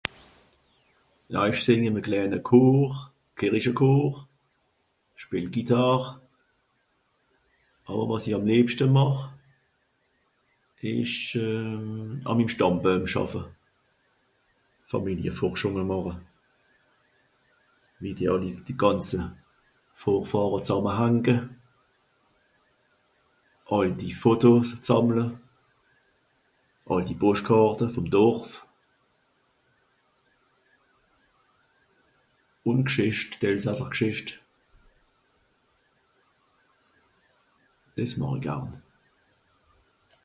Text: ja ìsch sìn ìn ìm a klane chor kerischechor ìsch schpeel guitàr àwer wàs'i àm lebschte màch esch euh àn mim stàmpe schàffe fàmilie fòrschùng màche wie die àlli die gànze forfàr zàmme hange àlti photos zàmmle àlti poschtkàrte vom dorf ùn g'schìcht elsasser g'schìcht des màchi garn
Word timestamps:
ja 1.33 1.41
ìsch 1.49 1.63
sìn 1.65 1.79
ìn 1.79 1.87
ìm 1.89 1.99
a 1.99 2.01
klane 2.05 2.37
chor 2.49 2.87
kerischechor 3.39 4.05
ìsch 5.17 5.21
schpeel 5.21 5.47
guitàr 5.53 6.01
àwer 7.89 8.07
wàs'i 8.09 8.31
àm 8.37 8.47
lebschte 8.49 8.85
màch 8.95 9.17
esch 10.91 11.21
euh 11.43 11.79
àn 12.29 12.37
mim 12.37 12.49
stàmpe 12.53 12.91
schàffe 13.11 13.41
fàmilie 14.89 15.31
fòrschùng 15.39 15.77
màche 15.91 16.13
wie 18.01 18.13
die 18.17 18.29
àlli 18.33 18.51
die 18.65 18.75
gànze 18.81 19.19
forfàr 20.01 20.51
zàmme 20.67 20.91
hange 20.99 21.35
àlti 23.75 24.07
photos 24.23 24.67
zàmmle 24.87 25.25
àlti 26.93 27.13
poschtkàrte 27.21 27.85
vom 27.93 28.07
dorf 28.15 28.49
ùn 32.69 32.77
g'schìcht 32.87 33.31
elsasser 33.49 33.89
g'schìcht 33.93 34.27
des 37.95 38.11
màchi 38.19 38.39
garn 38.45 38.71